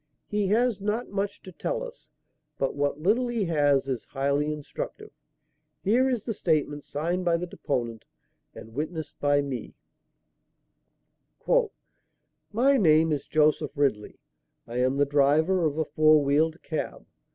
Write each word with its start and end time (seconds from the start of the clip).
He 0.27 0.47
has 0.47 0.81
not 0.81 1.09
much 1.09 1.43
to 1.43 1.51
tell 1.51 1.83
us, 1.83 2.09
but 2.57 2.73
what 2.75 2.99
little 2.99 3.27
he 3.27 3.45
has 3.45 3.87
is 3.87 4.05
highly 4.05 4.51
instructive. 4.51 5.11
Here 5.83 6.09
is 6.09 6.25
the 6.25 6.33
statement, 6.33 6.83
signed 6.85 7.23
by 7.23 7.37
the 7.37 7.45
deponent 7.45 8.05
and 8.55 8.73
witnessed 8.73 9.19
by 9.19 9.43
me: 9.43 9.75
"'My 12.51 12.77
name 12.77 13.11
is 13.11 13.27
Joseph 13.27 13.77
Ridley. 13.77 14.17
I 14.65 14.77
am 14.77 14.97
the 14.97 15.05
driver 15.05 15.63
of 15.67 15.77
a 15.77 15.85
four 15.85 16.23
wheeled 16.23 16.63
cab. 16.63 17.05